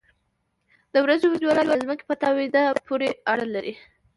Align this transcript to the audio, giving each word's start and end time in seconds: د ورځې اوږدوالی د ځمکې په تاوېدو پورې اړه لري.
د 0.93 0.95
ورځې 1.05 1.25
اوږدوالی 1.27 1.63
د 1.67 1.73
ځمکې 1.83 2.03
په 2.07 2.15
تاوېدو 2.23 2.63
پورې 2.87 3.07
اړه 3.31 3.45
لري. 3.55 3.73